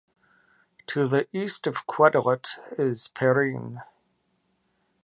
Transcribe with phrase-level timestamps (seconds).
[0.87, 3.83] To the east of Quetelet is Perrine.